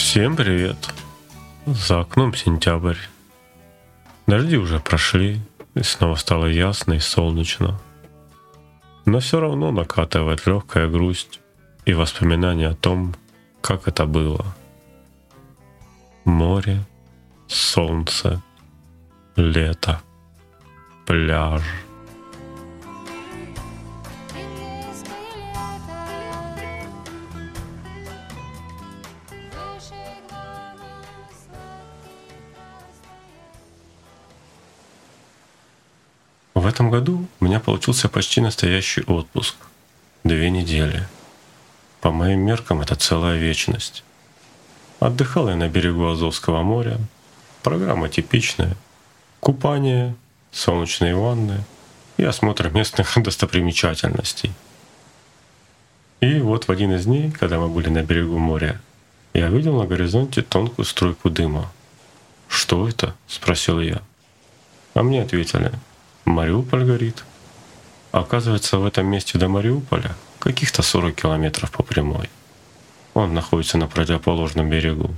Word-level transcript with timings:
Всем 0.00 0.34
привет! 0.34 0.92
За 1.66 2.00
окном 2.00 2.34
сентябрь. 2.34 2.96
Дожди 4.26 4.56
уже 4.56 4.80
прошли, 4.80 5.40
и 5.74 5.82
снова 5.82 6.16
стало 6.16 6.46
ясно 6.46 6.94
и 6.94 6.98
солнечно. 6.98 7.78
Но 9.04 9.20
все 9.20 9.40
равно 9.40 9.70
накатывает 9.70 10.46
легкая 10.46 10.88
грусть 10.88 11.40
и 11.84 11.92
воспоминания 11.92 12.68
о 12.68 12.74
том, 12.74 13.14
как 13.60 13.86
это 13.86 14.06
было. 14.06 14.46
Море, 16.24 16.80
солнце, 17.46 18.42
лето, 19.36 20.00
пляж— 21.06 21.62
В 36.60 36.66
этом 36.66 36.90
году 36.90 37.26
у 37.40 37.44
меня 37.46 37.58
получился 37.58 38.10
почти 38.10 38.42
настоящий 38.42 39.00
отпуск. 39.04 39.56
Две 40.24 40.50
недели. 40.50 41.08
По 42.02 42.10
моим 42.10 42.40
меркам 42.40 42.82
это 42.82 42.96
целая 42.96 43.38
вечность. 43.38 44.04
Отдыхал 44.98 45.48
я 45.48 45.56
на 45.56 45.70
берегу 45.70 46.06
Азовского 46.06 46.62
моря. 46.62 46.98
Программа 47.62 48.10
типичная. 48.10 48.76
Купание, 49.40 50.14
солнечные 50.52 51.16
ванны 51.16 51.64
и 52.18 52.24
осмотр 52.24 52.68
местных 52.68 53.10
достопримечательностей. 53.16 54.52
И 56.20 56.40
вот 56.40 56.68
в 56.68 56.70
один 56.70 56.92
из 56.92 57.06
дней, 57.06 57.30
когда 57.30 57.58
мы 57.58 57.70
были 57.70 57.88
на 57.88 58.02
берегу 58.02 58.36
моря, 58.36 58.78
я 59.32 59.48
видел 59.48 59.78
на 59.80 59.86
горизонте 59.86 60.42
тонкую 60.42 60.84
струйку 60.84 61.30
дыма. 61.30 61.72
«Что 62.48 62.86
это?»— 62.86 63.16
спросил 63.28 63.80
я. 63.80 64.02
А 64.92 65.02
мне 65.02 65.22
ответили— 65.22 65.72
Мариуполь 66.24 66.84
горит. 66.84 67.24
Оказывается, 68.12 68.78
в 68.78 68.86
этом 68.86 69.06
месте 69.06 69.38
до 69.38 69.48
Мариуполя 69.48 70.16
каких-то 70.38 70.82
40 70.82 71.14
километров 71.14 71.70
по 71.70 71.82
прямой. 71.82 72.28
Он 73.14 73.34
находится 73.34 73.78
на 73.78 73.86
противоположном 73.86 74.68
берегу. 74.68 75.14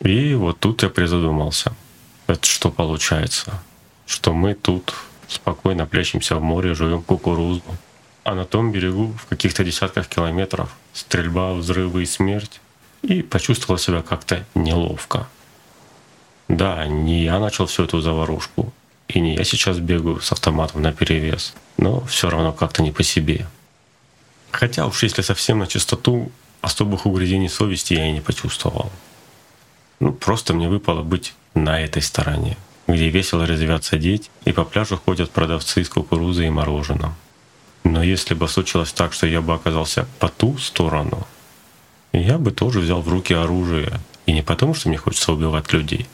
И 0.00 0.34
вот 0.34 0.60
тут 0.60 0.82
я 0.82 0.88
призадумался. 0.88 1.74
Это 2.26 2.46
что 2.46 2.70
получается? 2.70 3.62
Что 4.06 4.32
мы 4.32 4.54
тут 4.54 4.94
спокойно 5.28 5.86
плещемся 5.86 6.36
в 6.36 6.42
море, 6.42 6.74
живем 6.74 7.02
кукурузу, 7.02 7.62
а 8.24 8.34
на 8.34 8.44
том 8.44 8.72
берегу 8.72 9.14
в 9.18 9.26
каких-то 9.26 9.64
десятках 9.64 10.08
километров 10.08 10.74
стрельба, 10.92 11.52
взрывы 11.52 12.02
и 12.02 12.06
смерть. 12.06 12.60
И 13.02 13.22
почувствовал 13.22 13.78
себя 13.78 14.02
как-то 14.02 14.44
неловко. 14.54 15.26
Да, 16.48 16.86
не 16.86 17.24
я 17.24 17.38
начал 17.38 17.66
всю 17.66 17.84
эту 17.84 18.00
заварушку, 18.00 18.72
и 19.10 19.20
не 19.20 19.34
я 19.36 19.44
сейчас 19.44 19.78
бегаю 19.78 20.20
с 20.20 20.32
автоматом 20.32 20.82
на 20.82 20.92
перевес, 20.92 21.54
но 21.76 22.04
все 22.06 22.30
равно 22.30 22.52
как-то 22.52 22.82
не 22.82 22.92
по 22.92 23.02
себе. 23.02 23.46
Хотя 24.50 24.86
уж 24.86 25.02
если 25.02 25.22
совсем 25.22 25.58
на 25.58 25.66
чистоту, 25.66 26.30
особых 26.60 27.06
угрызений 27.06 27.48
совести 27.48 27.94
я 27.94 28.06
и 28.06 28.12
не 28.12 28.20
почувствовал. 28.20 28.90
Ну, 30.00 30.12
просто 30.12 30.54
мне 30.54 30.68
выпало 30.68 31.02
быть 31.02 31.34
на 31.54 31.80
этой 31.80 32.02
стороне, 32.02 32.56
где 32.86 33.08
весело 33.08 33.44
резвятся 33.44 33.98
дети, 33.98 34.30
и 34.44 34.52
по 34.52 34.64
пляжу 34.64 35.00
ходят 35.04 35.30
продавцы 35.30 35.84
с 35.84 35.88
кукурузой 35.88 36.46
и 36.46 36.50
мороженым. 36.50 37.14
Но 37.84 38.02
если 38.02 38.34
бы 38.34 38.48
случилось 38.48 38.92
так, 38.92 39.12
что 39.12 39.26
я 39.26 39.40
бы 39.40 39.54
оказался 39.54 40.06
по 40.18 40.28
ту 40.28 40.58
сторону, 40.58 41.26
я 42.12 42.38
бы 42.38 42.50
тоже 42.50 42.80
взял 42.80 43.00
в 43.00 43.08
руки 43.08 43.34
оружие. 43.34 44.00
И 44.26 44.32
не 44.32 44.42
потому, 44.42 44.74
что 44.74 44.88
мне 44.88 44.98
хочется 44.98 45.32
убивать 45.32 45.72
людей, 45.72 46.06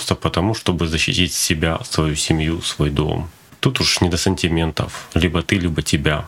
просто 0.00 0.14
потому, 0.14 0.54
чтобы 0.54 0.86
защитить 0.86 1.34
себя, 1.34 1.78
свою 1.84 2.16
семью, 2.16 2.62
свой 2.62 2.88
дом. 2.88 3.28
Тут 3.60 3.80
уж 3.80 4.00
не 4.00 4.08
до 4.08 4.16
сантиментов. 4.16 5.08
Либо 5.12 5.42
ты, 5.42 5.58
либо 5.58 5.82
тебя. 5.82 6.24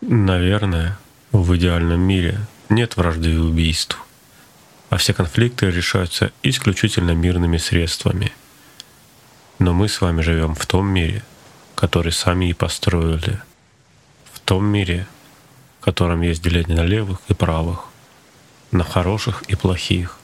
Наверное, 0.00 0.96
в 1.30 1.54
идеальном 1.54 2.00
мире 2.00 2.38
нет 2.70 2.96
вражды 2.96 3.32
и 3.32 3.36
убийств, 3.36 3.98
а 4.88 4.96
все 4.96 5.12
конфликты 5.12 5.70
решаются 5.70 6.32
исключительно 6.42 7.10
мирными 7.10 7.58
средствами. 7.58 8.32
Но 9.58 9.74
мы 9.74 9.88
с 9.88 10.00
вами 10.00 10.22
живем 10.22 10.54
в 10.54 10.64
том 10.64 10.86
мире, 10.86 11.22
который 11.74 12.12
сами 12.12 12.48
и 12.48 12.54
построили. 12.54 13.38
В 14.32 14.40
том 14.40 14.64
мире, 14.64 15.06
в 15.80 15.84
котором 15.84 16.22
есть 16.22 16.42
деление 16.42 16.76
на 16.76 16.86
левых 16.86 17.18
и 17.28 17.34
правых, 17.34 17.84
на 18.70 18.82
хороших 18.82 19.42
и 19.42 19.56
плохих, 19.56 20.18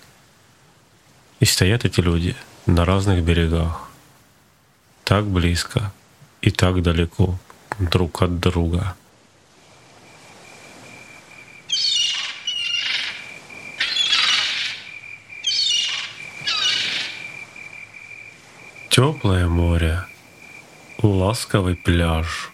и 1.40 1.44
стоят 1.44 1.84
эти 1.84 2.00
люди 2.00 2.34
на 2.66 2.84
разных 2.84 3.22
берегах, 3.22 3.88
так 5.04 5.26
близко 5.26 5.92
и 6.42 6.50
так 6.50 6.82
далеко 6.82 7.38
друг 7.78 8.22
от 8.22 8.40
друга. 8.40 8.96
Теплое 18.90 19.46
море, 19.46 20.04
ласковый 21.02 21.76
пляж, 21.76 22.50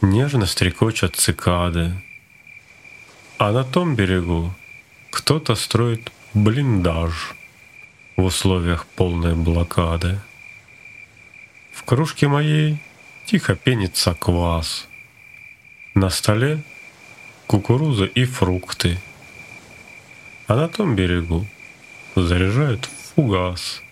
нежно 0.00 0.46
стрекочат 0.46 1.16
цикады, 1.16 1.92
а 3.36 3.50
на 3.50 3.64
том 3.64 3.96
берегу 3.96 4.54
кто-то 5.10 5.56
строит 5.56 6.12
блиндаж— 6.34 7.34
в 8.18 8.24
условиях 8.24 8.84
полной 8.84 9.36
блокады. 9.36 10.18
В 11.72 11.84
кружке 11.84 12.26
моей 12.26 12.82
тихо 13.26 13.54
пенится 13.54 14.12
квас. 14.12 14.88
На 15.94 16.10
столе 16.10 16.64
кукуруза 17.46 18.06
и 18.06 18.24
фрукты. 18.24 18.98
А 20.48 20.56
на 20.56 20.68
том 20.68 20.96
берегу 20.96 21.46
заряжают 22.16 22.86
фугас, 22.86 23.82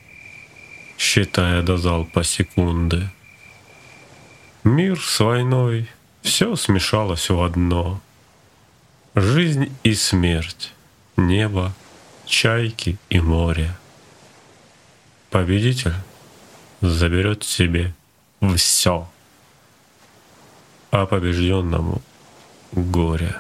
считая 0.98 1.62
до 1.62 1.76
залпа 1.76 2.25
секунды. 2.25 3.09
Мир 4.65 5.00
с 5.00 5.20
войной, 5.20 5.88
все 6.22 6.56
смешалось 6.56 7.31
в 7.31 7.41
одно. 7.41 8.00
Жизнь 9.15 9.72
и 9.84 9.94
смерть, 9.94 10.72
небо, 11.16 11.72
чайки 12.26 12.98
и 13.09 13.20
море. 13.20 13.76
Победитель 15.36 15.92
заберет 16.80 17.44
себе 17.44 17.92
все, 18.56 19.06
а 20.91 21.04
побежденному 21.04 22.00
горе. 22.72 23.36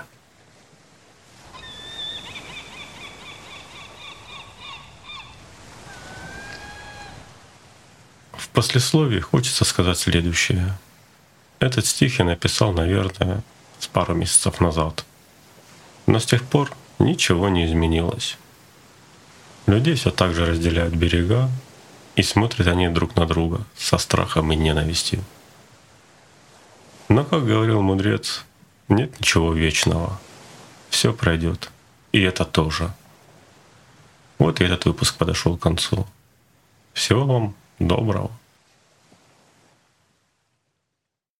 В 8.34 8.46
послесловии 8.50 9.20
хочется 9.20 9.64
сказать 9.64 9.98
следующее. 9.98 10.76
Этот 11.60 11.86
стих 11.86 12.18
я 12.18 12.26
написал, 12.26 12.74
наверное, 12.74 13.42
с 13.78 13.86
пару 13.86 14.14
месяцев 14.14 14.60
назад. 14.60 15.06
Но 16.06 16.18
с 16.18 16.26
тех 16.26 16.44
пор 16.44 16.70
ничего 16.98 17.48
не 17.48 17.64
изменилось. 17.64 18.36
Людей 19.66 19.94
все 19.94 20.10
так 20.10 20.34
же 20.34 20.44
разделяют 20.44 20.92
берега, 20.92 21.48
и 22.16 22.22
смотрят 22.22 22.66
они 22.66 22.88
друг 22.88 23.14
на 23.14 23.26
друга 23.26 23.64
со 23.76 23.98
страхом 23.98 24.50
и 24.50 24.56
ненавистью. 24.56 25.22
Но, 27.08 27.24
как 27.24 27.46
говорил 27.46 27.82
мудрец, 27.82 28.44
нет 28.88 29.20
ничего 29.20 29.52
вечного. 29.52 30.18
Все 30.90 31.12
пройдет. 31.12 31.70
И 32.12 32.20
это 32.22 32.44
тоже. 32.44 32.92
Вот 34.38 34.60
и 34.60 34.64
этот 34.64 34.86
выпуск 34.86 35.16
подошел 35.16 35.56
к 35.56 35.62
концу. 35.62 36.06
Всего 36.94 37.24
вам 37.24 37.54
доброго. 37.78 38.30